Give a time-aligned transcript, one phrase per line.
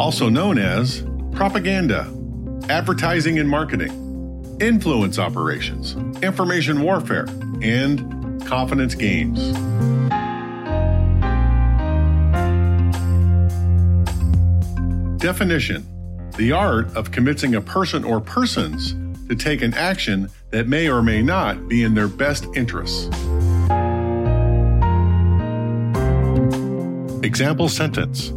[0.00, 2.10] Also known as propaganda,
[2.70, 7.26] advertising and marketing, influence operations, information warfare,
[7.60, 9.38] and confidence games.
[15.20, 15.86] Definition
[16.38, 18.94] The art of convincing a person or persons
[19.28, 23.04] to take an action that may or may not be in their best interests.
[27.22, 28.32] Example sentence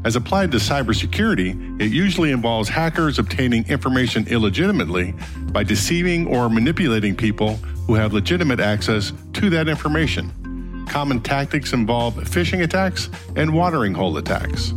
[0.04, 5.16] As applied to cybersecurity, it usually involves hackers obtaining information illegitimately
[5.52, 7.56] by deceiving or manipulating people
[7.88, 10.86] who have legitimate access to that information.
[10.88, 14.76] Common tactics involve phishing attacks and watering hole attacks.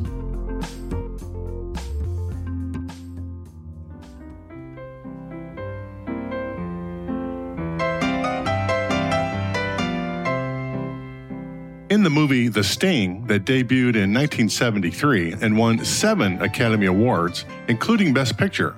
[11.90, 18.12] In the movie The Sting, that debuted in 1973 and won seven Academy Awards, including
[18.12, 18.74] Best Picture,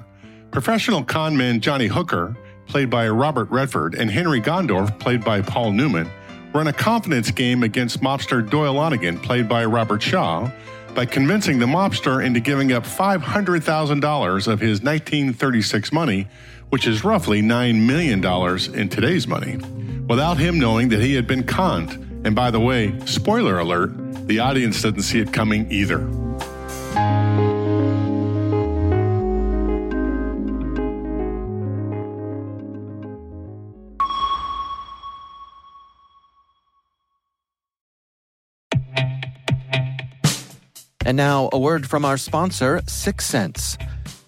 [0.53, 2.37] professional conman Johnny Hooker,
[2.69, 6.09] played by Robert Redford, and Henry Gondorff, played by Paul Newman,
[6.55, 10.49] run a confidence game against mobster Doyle Lonnegan, played by Robert Shaw,
[10.95, 16.29] by convincing the mobster into giving up $500,000 of his 1936 money,
[16.69, 18.25] which is roughly $9 million
[18.73, 19.57] in today's money,
[20.07, 23.91] without him knowing that he had been conned and by the way, spoiler alert,
[24.27, 26.07] the audience doesn't see it coming either.
[41.11, 42.83] And now, a word from our sponsor,